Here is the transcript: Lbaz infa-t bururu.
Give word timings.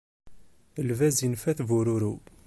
Lbaz 0.87 1.17
infa-t 1.27 1.59
bururu. 1.67 2.13